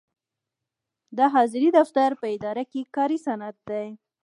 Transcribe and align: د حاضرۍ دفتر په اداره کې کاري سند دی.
د 1.17 1.19
حاضرۍ 1.33 1.69
دفتر 1.79 2.09
په 2.21 2.25
اداره 2.35 2.63
کې 2.71 2.81
کاري 2.95 3.17
سند 3.25 3.55
دی. 3.69 3.87